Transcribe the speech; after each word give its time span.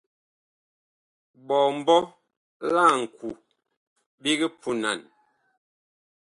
Ɓɔmbɔ 1.47 1.95
la 2.75 2.83
ŋku 3.01 3.27
big 4.21 4.39
punan. 4.61 4.99